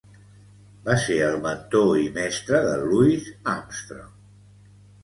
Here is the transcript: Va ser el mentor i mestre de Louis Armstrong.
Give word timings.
Va 0.87 0.95
ser 1.03 1.17
el 1.25 1.37
mentor 1.43 1.93
i 2.07 2.09
mestre 2.17 2.65
de 2.71 2.75
Louis 2.87 3.31
Armstrong. 3.57 4.15